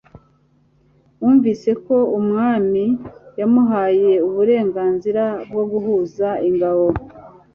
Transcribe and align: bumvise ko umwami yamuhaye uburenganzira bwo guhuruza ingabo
bumvise 1.19 1.71
ko 1.85 1.95
umwami 2.19 2.83
yamuhaye 3.39 4.11
uburenganzira 4.27 5.23
bwo 5.49 5.63
guhuruza 5.71 6.29
ingabo 6.49 6.85